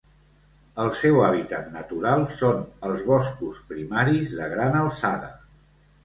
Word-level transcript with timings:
El 0.83 0.87
seu 0.99 1.17
hàbitat 1.25 1.67
natural 1.75 2.23
són 2.39 2.63
els 2.87 3.03
boscos 3.09 3.59
primaris 3.73 4.33
de 4.39 4.47
gran 4.55 4.79
alçada. 4.79 5.29